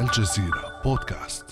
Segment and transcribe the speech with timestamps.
[0.00, 1.44] الجزيرة بودكاست.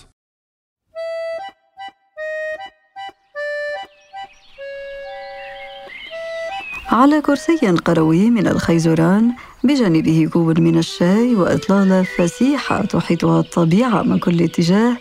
[6.87, 9.31] على كرسي قروي من الخيزران
[9.63, 14.97] بجانبه كوب من الشاي وإطلالة فسيحة تحيطها الطبيعة من كل اتجاه.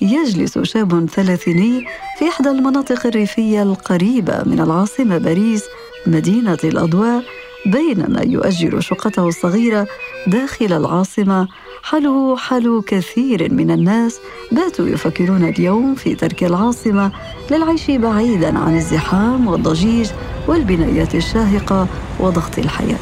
[0.00, 1.86] يجلس شاب ثلاثيني
[2.18, 5.64] في إحدى المناطق الريفية القريبة من العاصمة باريس
[6.06, 7.24] مدينة الأضواء
[7.66, 9.86] بينما يؤجر شقته الصغيرة
[10.26, 11.48] داخل العاصمة.
[11.86, 14.18] حاله حال كثير من الناس
[14.52, 17.12] باتوا يفكرون اليوم في ترك العاصمة
[17.50, 20.10] للعيش بعيدا عن الزحام والضجيج
[20.48, 21.86] والبنايات الشاهقة
[22.20, 22.98] وضغط الحياة.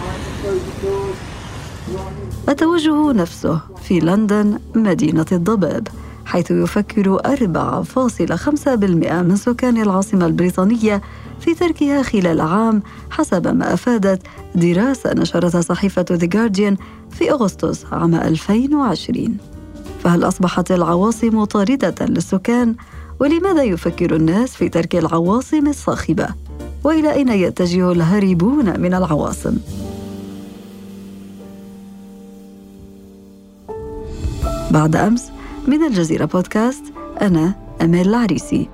[2.48, 5.88] التوجه نفسه في لندن مدينة الضباب
[6.26, 11.02] حيث يفكر 4.5% من سكان العاصمة البريطانية
[11.40, 14.22] في تركها خلال عام حسب ما أفادت
[14.54, 16.76] دراسة نشرتها صحيفة The Guardian
[17.10, 19.36] في أغسطس عام 2020
[20.04, 22.74] فهل أصبحت العواصم طاردة للسكان؟
[23.20, 26.28] ولماذا يفكر الناس في ترك العواصم الصاخبة؟
[26.84, 29.56] وإلى أين يتجه الهاربون من العواصم؟
[34.70, 35.30] بعد أمس
[35.68, 36.84] من الجزيرة بودكاست
[37.22, 38.68] أنا أمال العريسي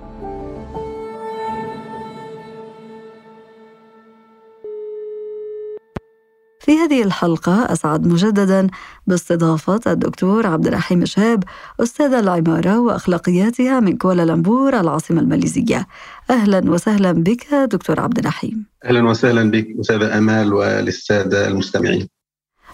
[6.70, 8.66] في هذه الحلقة أسعد مجددا
[9.06, 11.44] باستضافة الدكتور عبد الرحيم شهاب
[11.80, 15.86] أستاذ العمارة وأخلاقياتها من كوالالمبور العاصمة الماليزية.
[16.30, 18.66] أهلا وسهلا بك دكتور عبد الرحيم.
[18.84, 22.08] أهلا وسهلا بك أستاذة أمال وللسادة المستمعين.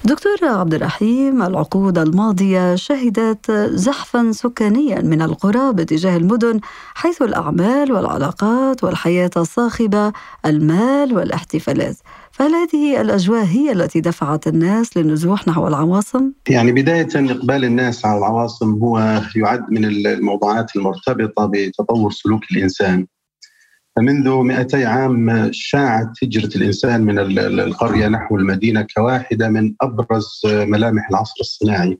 [0.07, 6.61] دكتور عبد الرحيم العقود الماضية شهدت زحفا سكانيا من القرى باتجاه المدن
[6.95, 10.12] حيث الأعمال والعلاقات والحياة الصاخبة
[10.47, 11.97] المال والاحتفالات
[12.33, 18.19] فهل هذه الأجواء هي التي دفعت الناس للنزوح نحو العواصم؟ يعني بداية إقبال الناس على
[18.19, 23.07] العواصم هو يعد من الموضوعات المرتبطة بتطور سلوك الإنسان
[23.97, 31.34] فمنذ 200 عام شاعت هجرة الإنسان من القرية نحو المدينة كواحدة من أبرز ملامح العصر
[31.41, 31.99] الصناعي.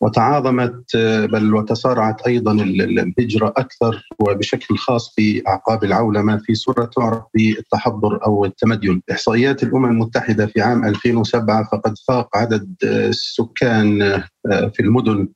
[0.00, 0.96] وتعاظمت
[1.32, 8.44] بل وتسارعت أيضا الهجرة أكثر وبشكل خاص في أعقاب العولمة في صورة تعرف بالتحضر أو
[8.44, 9.00] التمدن.
[9.10, 15.28] إحصائيات الأمم المتحدة في عام 2007 فقد فاق عدد السكان في المدن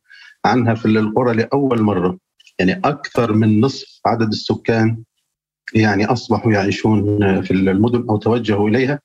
[0.45, 2.19] عنها في القرى لأول مرة.
[2.59, 5.03] يعني أكثر من نصف عدد السكان
[5.75, 7.03] يعني أصبحوا يعيشون
[7.43, 9.01] في المدن أو توجهوا إليها.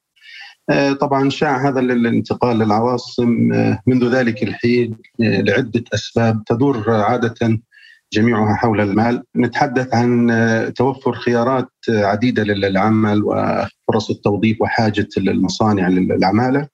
[1.00, 3.30] طبعا شاع هذا الانتقال للعواصم
[3.88, 7.60] منذ ذلك الحين لعدة أسباب تدور عادة
[8.14, 10.32] جميعها حول المال نتحدث عن
[10.76, 16.68] توفر خيارات عديدة للعمل وفرص التوظيف وحاجة المصانع للعمالة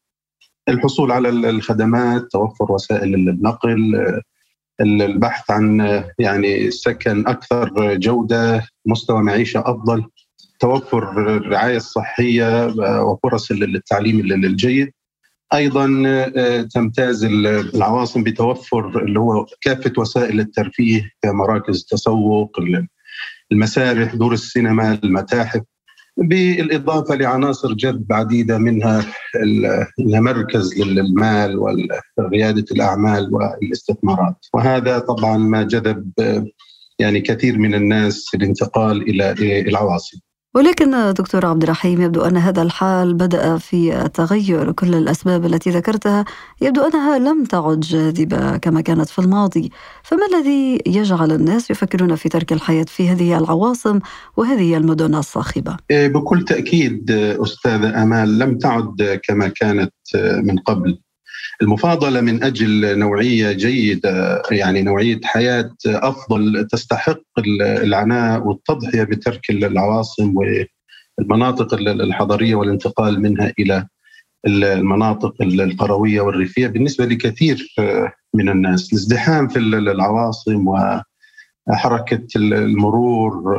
[0.69, 3.95] الحصول على الخدمات توفر وسائل النقل
[4.81, 10.03] البحث عن يعني سكن أكثر جودة، مستوى معيشة أفضل،
[10.59, 12.66] توفر الرعاية الصحية
[13.01, 14.91] وفرص التعليم الجيد.
[15.53, 15.85] أيضا
[16.73, 17.23] تمتاز
[17.75, 22.59] العواصم بتوفر اللي هو كافة وسائل الترفيه كمراكز تسوق،
[23.51, 25.62] المسارح، دور السينما، المتاحف،
[26.18, 29.06] بالإضافة لعناصر جذب عديدة منها
[30.00, 31.59] انها مركز للمال
[32.18, 34.46] ورياده الأعمال والاستثمارات.
[34.53, 36.12] وهذا طبعا ما جذب
[37.00, 40.19] يعني كثير من الناس الانتقال إلى العواصم.
[40.56, 44.72] ولكن دكتور عبد الرحيم يبدو أن هذا الحال بدأ في التغير.
[44.72, 46.25] كل الأسباب التي ذكرتها
[46.62, 49.72] يبدو أنها لم تعد جاذبة كما كانت في الماضي.
[50.03, 54.00] فما الذي يجعل الناس يفكرون في ترك الحياة في هذه العواصم
[54.38, 59.94] وهذه المدن الصاخبة؟ بكل تأكيد أستاذة أمال لم تعد كما كانت
[60.44, 61.00] من قبل.
[61.62, 67.22] المفاضلة من أجل نوعية جيدة يعني نوعية حياة أفضل تستحق
[67.58, 70.34] العناء والتضحية بترك العواصم
[71.19, 73.88] والمناطق الحضرية والانتقال منها إلى
[74.47, 76.68] المناطق القروية والريفية.
[76.68, 77.74] بالنسبة لكثير
[78.34, 80.68] من الناس الازدحام في العواصم
[81.69, 83.57] وحركة المرور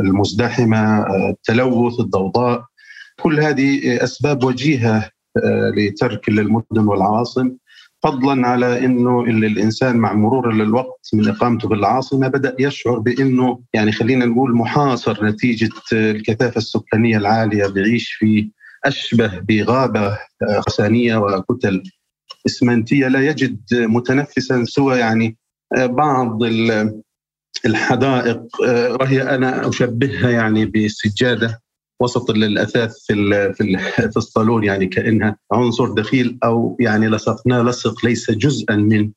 [0.00, 2.64] المزدحمة التلوث الضوضاء
[3.20, 5.10] كل هذه أسباب وجيهة
[5.76, 7.56] لترك المدن والعواصم
[8.02, 14.24] فضلا على إنه الإنسان مع مرور الوقت من إقامته بالعاصمة بدأ يشعر بإنه يعني خلينا
[14.24, 18.50] نقول محاصر نتيجة الكثافة السكانية العالية بيعيش في
[18.84, 20.18] أشبه بغابة
[20.66, 21.82] خسانية وكتل
[22.46, 25.36] إسمنتية لا يجد متنفسا سوى يعني
[25.78, 26.38] بعض
[27.66, 28.42] الحدائق
[29.00, 31.63] وهي أنا أشبهها يعني بسجادة
[32.00, 33.78] وسط الاثاث في في
[34.10, 39.10] في الصالون يعني كأنها عنصر دخيل أو يعني لصقناه لصق ليس جزءا من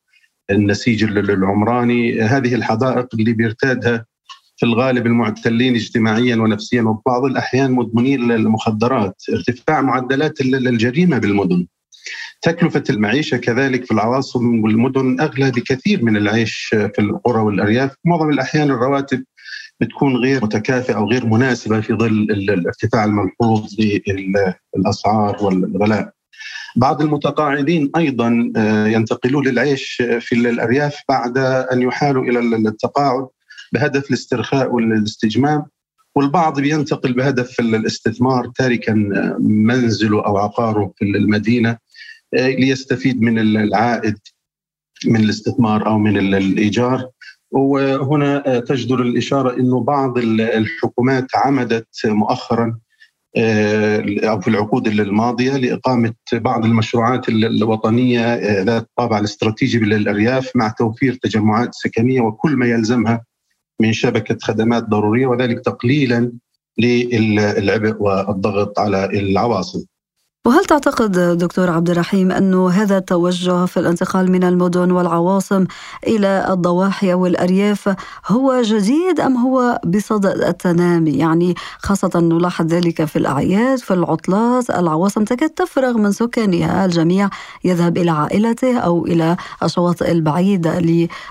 [0.52, 2.22] النسيج العمراني.
[2.22, 4.06] هذه الحدائق اللي بيرتادها
[4.58, 11.68] في الغالب المعتلين اجتماعيا ونفسيا وبعض الأحيان مدمنين للمخدرات، ارتفاع معدلات الجريمة بالمدن.
[12.42, 17.96] تكلفة المعيشة كذلك في العواصم والمدن أغلى بكثير من العيش في القرى والأرياف.
[18.06, 19.24] معظم الأحيان الرواتب
[19.80, 23.76] بتكون غير متكافئة أو غير مناسبة في ظل الارتفاع الملحوظ
[24.78, 26.12] للأسعار والغلاء.
[26.76, 33.28] بعض المتقاعدين أيضا آه، ينتقلون للعيش في الأرياف بعد أن يحالوا إلى التقاعد
[33.74, 35.66] بهدف الاسترخاء والاستجمام
[36.16, 38.94] والبعض بينتقل بهدف الاستثمار تاركا
[39.40, 41.78] منزله أو عقاره في المدينة
[42.34, 44.18] آه، ليستفيد من العائد
[45.06, 47.10] من الاستثمار أو من الإيجار.
[47.52, 52.78] وهنا آه، تجدر الإشارة إنه بعض الحكومات عمدت مؤخرا
[53.36, 61.14] آه، أو في العقود الماضية لإقامة بعض المشروعات الوطنية ذات الطابع الاستراتيجي للأرياف مع توفير
[61.14, 63.26] تجمعات سكنية وكل ما يلزمها
[63.80, 66.32] من شبكة خدمات ضرورية وذلك تقليلا
[66.78, 69.86] للعبء والضغط على العواصم.
[70.48, 75.66] وهل تعتقد دكتور عبد الرحيم أن هذا التوجه في الانتقال من المدن والعواصم
[76.08, 77.96] إلى الضواحي والأرياف
[78.28, 85.24] هو جديد أم هو بصدد التنامي يعني خاصة نلاحظ ذلك في الأعياد في العطلات العواصم
[85.24, 87.30] تكاد تفرغ من سكانها الجميع
[87.64, 90.80] يذهب إلى عائلته أو إلى الشواطئ البعيدة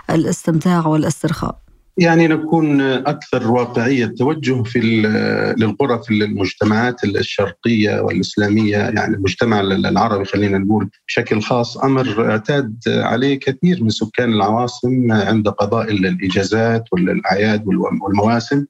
[0.08, 1.65] للاستمتاع والاسترخاء.
[1.98, 4.80] يعني نكون أكثر واقعية التوجه في
[5.58, 11.78] للقرى في المجتمعات الشرقية والإسلامية يعني المجتمع العربي خلينا نقول بشكل خاص.
[11.78, 18.64] أمر اعتاد عليه كثير من سكان العواصم عند قضاء الإجازات والأعياد والمواسم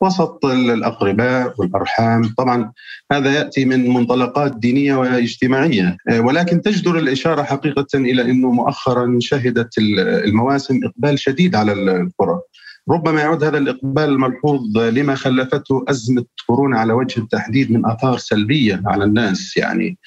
[0.00, 2.22] وسط الأقرباء والأرحام.
[2.38, 2.72] طبعا
[3.12, 5.96] هذا يأتي من منطلقات دينية واجتماعية.
[6.18, 12.40] ولكن تجدر الإشارة حقيقة إلى إنه مؤخرا شهدت المواسم إقبال شديد على القرى.
[12.88, 18.82] ربما يعود هذا الإقبال الملحوظ لما خلفته أزمة كورونا على وجه التحديد من آثار سلبية
[18.86, 19.56] على الناس.
[19.56, 19.98] يعني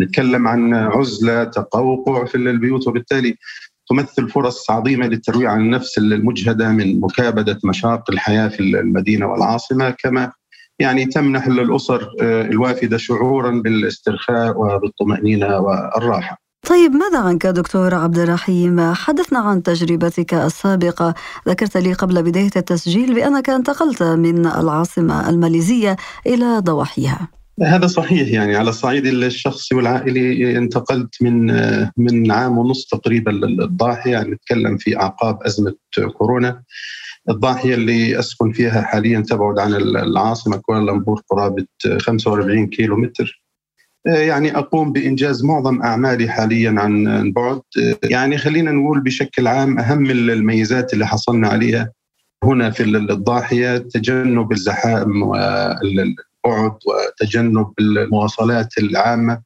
[0.00, 3.36] نتكلم عن عزلة تقوقع في البيوت وبالتالي
[3.90, 10.32] تمثل فرص عظيمة للترويع عن النفس المجهدة من مكابدة مشاق الحياة في المدينة والعاصمة كما
[10.78, 16.42] يعني تمنح للأسر الوافدة شعورا بالاسترخاء وبالطمأنينة والراحة.
[16.68, 21.14] طيب ماذا عنك دكتور عبد الرحيم؟ حدثنا عن تجربتك السابقة،
[21.48, 27.28] ذكرت لي قبل بداية التسجيل بأنك انتقلت من العاصمة الماليزية إلى ضواحيها.
[27.62, 31.46] هذا صحيح يعني على الصعيد الشخصي والعائلي انتقلت من
[31.96, 35.74] من عام ونص تقريبا للضاحية يعني نتكلم في أعقاب أزمة
[36.18, 36.62] كورونا
[37.30, 41.66] الضاحية اللي أسكن فيها حاليا تبعد عن العاصمة كوالالمبور قرابة
[42.00, 43.41] 45 كيلو متر
[44.06, 47.60] يعني أقوم بإنجاز معظم أعمالي حاليا عن بعد
[48.04, 51.92] يعني خلينا نقول بشكل عام أهم الميزات اللي حصلنا عليها
[52.44, 59.40] هنا في الضاحية تجنب الزحام والبعد وتجنب المواصلات العامة.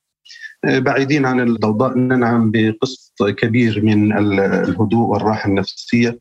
[0.65, 6.19] بعيدين عن الضوضاء ننعم بقسط كبير من الهدوء والراحة النفسية.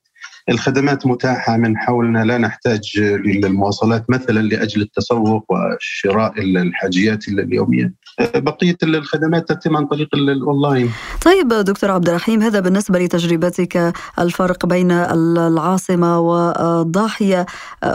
[0.49, 7.93] الخدمات متاحة من حولنا لا نحتاج للمواصلات مثلا لأجل التسوق وشراء الحاجيات اليومية.
[8.19, 10.91] بقية الخدمات تتم عن طريق الأونلاين.
[11.25, 17.45] طيب دكتور عبد الرحيم هذا بالنسبة لتجربتك الفرق بين العاصمة والضاحية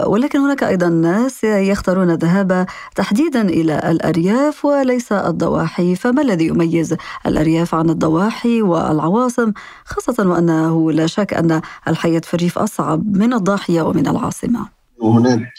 [0.05, 7.75] ولكن هناك أيضا ناس يختارون الذهاب تحديدا إلى الأرياف وليس الضواحي فما الذي يميز الأرياف
[7.75, 9.51] عن الضواحي والعواصم
[9.85, 14.80] خاصة وأنه لا شك أن الحياة في الريف أصعب من الضاحية ومن العاصمة.
[15.03, 15.53] هناك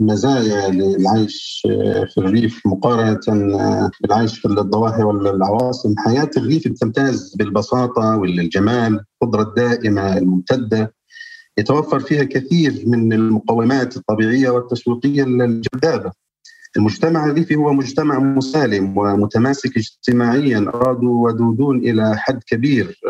[0.00, 1.62] مزايا للعيش
[2.14, 3.20] في الريف مقارنة
[4.00, 5.94] بالعيش في الضواحي والعواصم.
[5.98, 10.94] حياة الريف تمتاز بالبساطة والجمال القدرة الدائمة الممتدة.
[11.58, 16.12] يتوفر فيها كثير من المقومات الطبيعية والتسويقية الجذابة
[16.76, 23.00] المجتمع الريفي هو مجتمع مسالم ومتماسك اجتماعيا أرادوا ودودون إلى حد كبير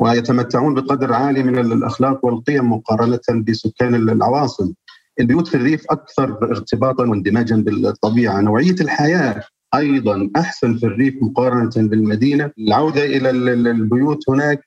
[0.00, 4.72] ويتمتعون بقدر عالي من الأخلاق والقيم مقارنة بسكان العواصم.
[5.20, 9.42] البيوت في الريف أكثر ارتباطا واندماجا بالطبيعة، نوعية الحياة
[9.74, 14.64] أيضا أحسن في الريف مقارنة بالمدينة، العودة إلى البيوت هناك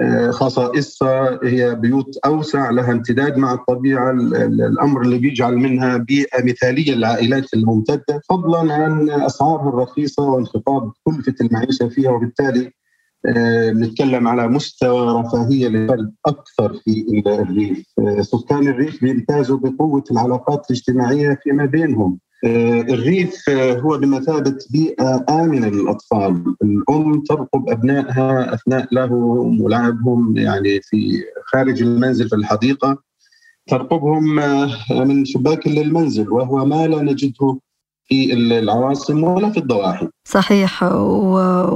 [0.00, 4.10] آه، خصائصها هي بيوت أوسع لها امتداد مع الطبيعة.
[4.10, 11.88] الأمر اللي بيجعل منها بيئة مثالية للعائلات الممتدة فضلا عن اسعارها الرخيصة وانخفاض كلفة المعيشة
[11.88, 12.10] فيها.
[12.10, 12.72] وبالتالي
[13.72, 17.86] بنتكلم على مستوى رفاهية للفرد أكثر في الريف.
[17.98, 22.18] آه، سكان الريف بيمتازوا بقوة العلاقات الاجتماعية فيما بينهم.
[22.44, 26.56] آه، الريف آه، هو بمثابة بيئة آمنة للأطفال.
[26.62, 32.98] الأم ترقب أبنائها أثناء لهوهم ولعبهم يعني في خارج المنزل في الحديقة.
[33.66, 37.58] ترقبهم آه، من شباك المنزل وهو ما لا نجده
[38.08, 40.08] في العواصم ولا في الضواحي.
[40.24, 41.34] صحيح و...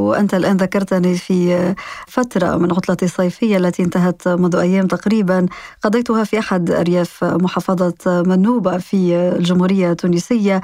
[0.08, 1.74] وأنت الآن ذكرتني في
[2.08, 5.46] فترة من عطلة الصيفية التي انتهت منذ أيام تقريبا
[5.82, 10.60] قضيتها في أحد أرياف محافظة منوبة في الجمهورية التونسية.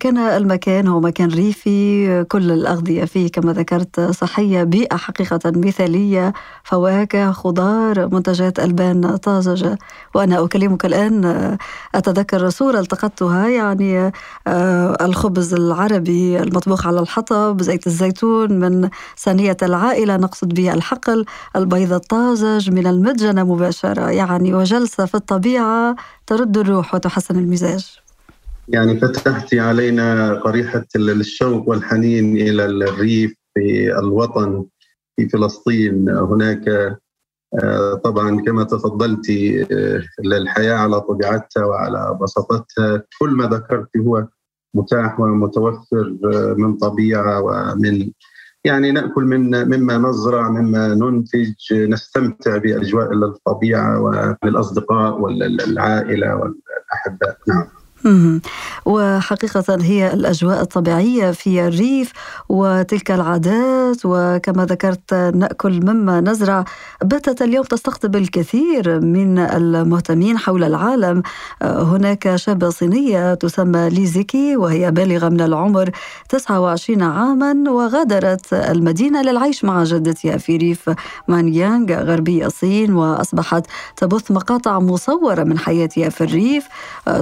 [0.00, 6.32] كان المكان هو مكان ريفي كل الأغذية فيه كما ذكرت صحية بيئة حقيقة مثالية
[6.64, 9.78] فواكه خضار منتجات ألبان طازجة.
[10.14, 11.56] وأنا أكلمك الآن
[11.94, 14.12] أتذكر صورة التقطتها يعني
[14.46, 21.24] آه، الخبز العربي المطبوخ على الحطب زيت الزيتون من صينية العائلة نقصد به الحقل
[21.56, 24.10] البيض الطازج من المدجنة مباشرة.
[24.10, 27.99] يعني وجلسة في الطبيعة ترد الروح وتحسن المزاج.
[28.72, 34.64] يعني فتحتي علينا قريحة الشوق والحنين إلى الريف في الوطن
[35.16, 36.08] في فلسطين.
[36.08, 36.68] هناك
[37.62, 43.02] آه، طبعا كما تفضلت آه، الحياة على طبيعتها وعلى بساطتها.
[43.20, 44.26] كل ما ذكرت هو
[44.74, 48.10] متاح ومتوفر آه، من طبيعة ومن
[48.64, 54.00] يعني نأكل من مما نزرع مما ننتج نستمتع بأجواء الطبيعة
[54.42, 57.79] والاصدقاء والعائلة والاحباء نعم.
[58.86, 62.12] وحقيقة هي الأجواء الطبيعية في الريف
[62.48, 66.64] وتلك العادات وكما ذكرت نأكل مما نزرع.
[67.04, 71.22] باتت اليوم تستقطب الكثير من المهتمين حول العالم.
[71.62, 75.90] هناك شابة صينية تسمى ليزيكي وهي بالغة من العمر
[76.28, 80.90] 29 عاما وغادرت المدينة للعيش مع جدتها في ريف
[81.28, 83.66] مانيانغ غربي الصين وأصبحت
[83.96, 86.68] تبث مقاطع مصورة من حياتها في الريف.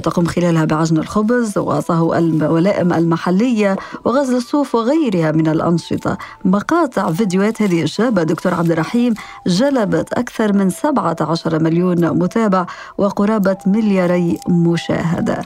[0.03, 6.17] تقوم خلالها بعجن الخبز وصهو الولائم المحلية وغزل الصوف وغيرها من الأنشطة.
[6.45, 9.13] مقاطع فيديوهات هذه الشابة دكتور عبد الرحيم
[9.47, 12.65] جلبت أكثر من 17 مليون متابع
[12.97, 15.45] وقرابة ملياري مشاهدة.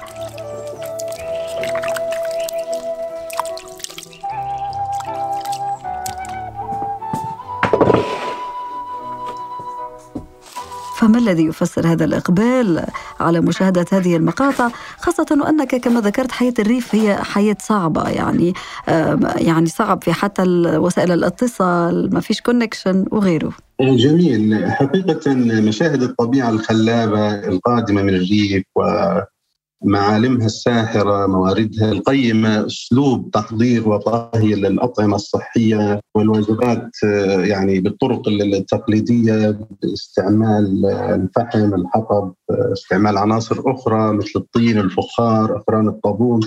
[11.03, 12.85] فما الذي يفسر هذا الإقبال
[13.19, 14.69] على مشاهدة هذه المقاطع؟
[14.99, 18.53] خاصة وأنك كما ذكرت حياة الريف هي حياة صعبة يعني
[19.35, 20.43] يعني صعب في حتى
[20.77, 23.51] وسائل الاتصال ما فيش كونكشن وغيره.
[23.81, 24.71] جميل.
[24.71, 28.81] حقيقة مشاهد الطبيعة الخلابة القادمة من الريف و
[29.83, 36.89] معالمها الساحرة مواردها القيمة أسلوب تحضير وطهي للأطعمة الصحية والوجبات
[37.39, 46.39] يعني بالطرق التقليدية باستعمال الفحم الحطب استعمال عناصر أخرى مثل الطين الفخار أفران الطابون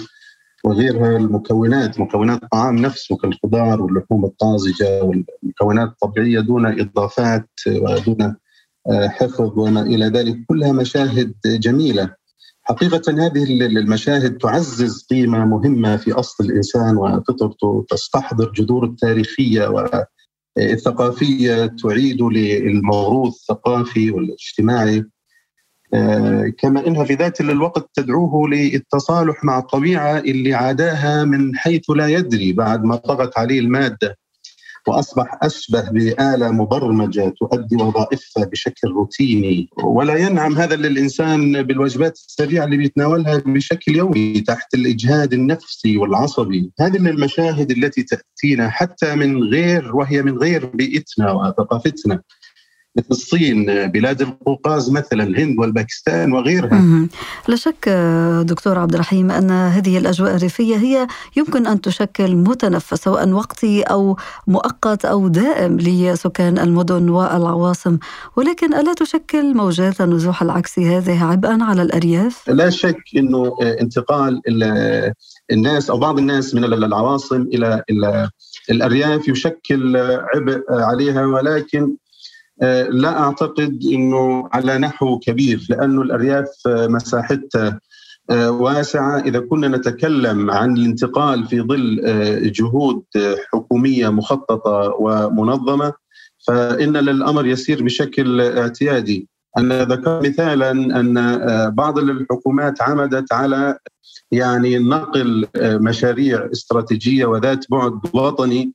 [0.64, 8.36] وغيرها المكونات مكونات الطعام نفسه كالخضار واللحوم الطازجة والمكونات الطبيعية دون إضافات ودون
[8.90, 12.25] حفظ وما إلى ذلك كلها مشاهد جميلة.
[12.68, 19.94] حقيقة هذه المشاهد تعزز قيمة مهمة في أصل الإنسان وفطرته تستحضر جذور التاريخية
[20.56, 25.04] والثقافية تعيد للموروث الثقافي والاجتماعي.
[25.94, 32.06] آه، كما إنها في ذات الوقت تدعوه للتصالح مع الطبيعة اللي عاداها من حيث لا
[32.06, 34.18] يدري بعد ما طغت عليه المادة.
[34.88, 42.76] وأصبح أشبه بآلة مبرمجة تؤدي وظائفها بشكل روتيني ولا ينعم هذا للإنسان بالوجبات السريعة اللي
[42.76, 49.96] بيتناولها بشكل يومي تحت الإجهاد النفسي والعصبي، هذه من المشاهد التي تأتينا حتى من غير
[49.96, 52.22] وهي من غير بيئتنا وثقافتنا.
[52.96, 57.08] مثل الصين بلاد القوقاز مثلا الهند والباكستان وغيرها.
[57.48, 57.88] لا شك
[58.42, 64.16] دكتور عبد الرحيم أن هذه الأجواء الريفية هي يمكن أن تشكل متنفس سواء وقتي أو
[64.46, 67.98] مؤقت أو دائم لسكان المدن والعواصم.
[68.36, 74.42] ولكن ألا تشكل موجات النزوح العكسي هذه عبئا على الأرياف؟ لا شك أنه انتقال
[75.52, 77.82] الناس أو بعض الناس من العواصم إلى
[78.70, 79.96] الأرياف يشكل
[80.34, 82.05] عبء عليها ولكن آه،
[82.90, 87.80] لا أعتقد إنه على نحو كبير لأنه الأرياف آه، مساحتها
[88.30, 89.18] آه، واسعة.
[89.18, 92.02] إذا كنا نتكلم عن الانتقال في ظل
[92.52, 93.02] جهود
[93.52, 95.92] حكومية مخططة ومنظمة
[96.46, 99.28] فإن الامر يسير بشكل اعتيادي.
[99.58, 101.14] أنا ذكرت مثالا أن
[101.74, 103.78] بعض الحكومات عمدت على
[104.30, 108.72] يعني نقل مشاريع استراتيجية وذات بعد وطني.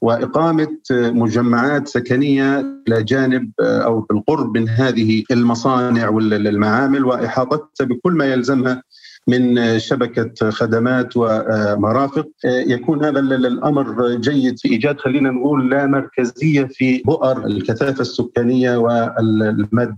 [0.00, 8.82] وإقامة مجمعات سكنية إلى جانب أو بالقرب من هذه المصانع والمعامل وإحاطتها بكل ما يلزمها
[9.28, 12.28] من شبكة خدمات ومرافق.
[12.44, 19.96] يكون هذا الأمر جيد في إيجاد خلينا نقول لا مركزية في بؤر الكثافة السكانية والمد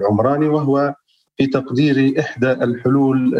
[0.00, 0.94] العمراني وهو
[1.36, 3.38] في تقديري إحدى الحلول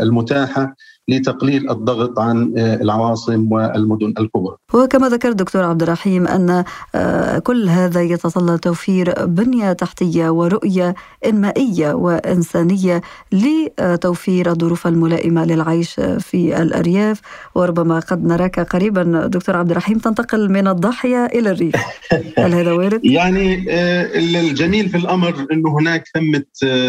[0.00, 0.74] المتاحة
[1.08, 4.56] لتقليل الضغط عن آه، العواصم والمدن الكبرى.
[4.74, 10.94] وكما ذكر دكتور عبد الرحيم أن آه، كل هذا يتطلب توفير بنية تحتية ورؤية
[11.26, 17.20] إنمائية وإنسانية لتوفير الظروف الملائمة للعيش في الأرياف
[17.54, 21.74] وربما قد نراك قريبا دكتور عبد الرحيم تنتقل من الضاحية إلى الريف.
[22.38, 26.44] هل هذا وارد؟ يعني آه، الجميل في الأمر انه هناك ثمة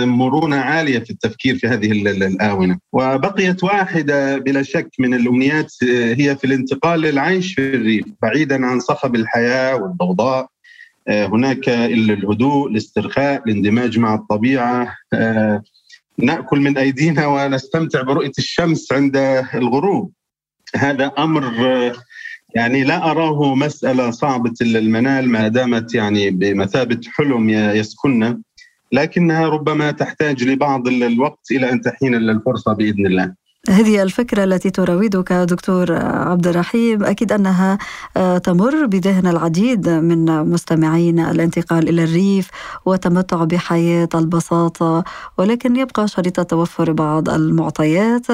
[0.06, 3.64] مرونة عالية في التفكير في هذه الآونة وبقيت
[4.10, 9.16] واحدة بلا شك من الأمنيات آه، هي في الانتقال للعيش في الريف بعيدا عن صخب
[9.16, 10.48] الحياة والضوضاء.
[11.08, 14.96] آه، هناك الهدوء الاسترخاء الاندماج مع الطبيعة.
[15.14, 15.62] آه،
[16.18, 19.18] نأكل من أيدينا ونستمتع برؤية الشمس عند
[19.54, 20.12] الغروب.
[20.76, 21.44] هذا أمر
[22.56, 28.42] يعني لا أراه مسألة صعبة المنال ما دامت يعني بمثابة حلم يسكننا.
[28.92, 33.34] لكنها ربما تحتاج لبعض الوقت إلى أن تحين الفرصة بإذن الله.
[33.68, 37.78] هذه الفكرة التي تراودك دكتور عبد الرحيم أكيد أنها
[38.18, 42.50] آه، تمر بذهن العديد من مستمعين الانتقال إلى الريف
[42.86, 45.04] وتمتع بحياة البساطة
[45.38, 48.26] ولكن يبقى شريط توفر بعض المعطيات.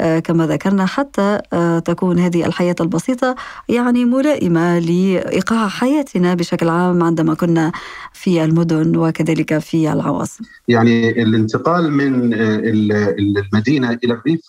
[0.00, 3.36] آه، كما ذكرنا حتى آه، تكون هذه الحياة البسيطة
[3.68, 7.72] يعني ملائمة لإيقاع حياتنا بشكل عام عندما كنا
[8.12, 10.44] في المدن وكذلك في العواصم.
[10.68, 14.40] يعني الانتقال من المدينة إلى الريف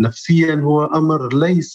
[0.00, 1.74] نفسيا هو أمر ليس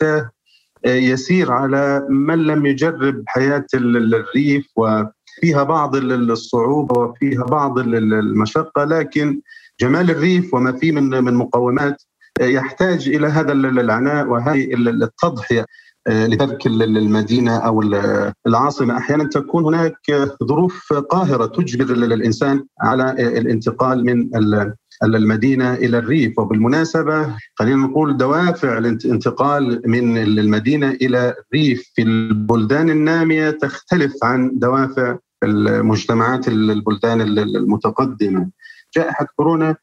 [0.85, 9.41] يسير على من لم يجرب حياة الريف وفيها بعض الصعوبة وفيها بعض المشقة لكن
[9.79, 12.03] جمال الريف وما فيه من من مقومات
[12.41, 15.65] يحتاج إلى هذا العناء وهذه التضحية
[16.09, 17.81] لترك المدينة أو
[18.47, 18.97] العاصمة.
[18.97, 19.97] أحيانا تكون هناك
[20.43, 24.29] ظروف قاهرة تجبر الإنسان على الانتقال من
[25.03, 33.49] المدينة إلى الريف وبالمناسبة خلينا نقول دوافع الانتقال من المدينة إلى الريف في البلدان النامية
[33.49, 38.49] تختلف عن دوافع المجتمعات البلدان المتقدمة.
[38.95, 39.75] جائحة كورونا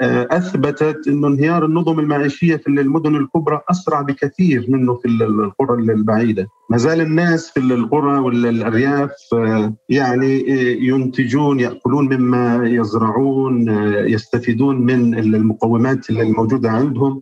[0.00, 6.76] أثبتت انه انهيار النظم المعيشية في المدن الكبرى أسرع بكثير منه في القرى البعيدة، ما
[6.76, 13.68] زال الناس في القرى والأرياف آه، يعني آه، ينتجون يأكلون مما يزرعون
[14.08, 17.20] يستفيدون من المقومات الموجودة عندهم.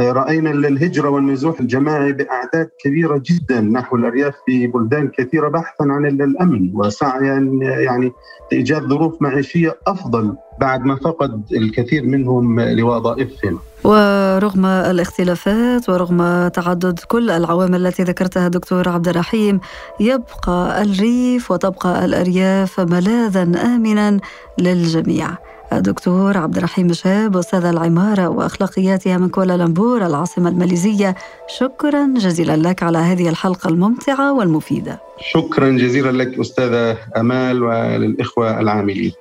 [0.00, 6.70] رأينا الهجره والنزوح الجماعي بأعداد كبيرة جدا نحو الأرياف في بلدان كثيرة بحثا عن الأمن
[6.74, 8.12] وسعيا يعني
[8.52, 13.58] لإيجاد ظروف معيشية أفضل بعد ما فقد الكثير منهم لوظائفهم.
[13.86, 19.60] ورغم الاختلافات ورغم تعدد كل العوامل التي ذكرتها دكتور عبد الرحيم
[20.00, 24.20] يبقى الريف وتبقى الأرياف ملاذا امنا
[24.58, 25.28] للجميع.
[25.72, 31.14] الدكتور عبد الرحيم شاب أستاذ العمارة وأخلاقياتها من كوالالمبور العاصمة الماليزية.
[31.58, 35.00] شكرا جزيلا لك على هذه الحلقة الممتعة والمفيدة.
[35.20, 39.12] شكرا جزيلا لك أستاذة أمال وللإخوة العاملين.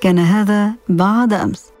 [0.00, 1.75] كان هذا بعد أمس.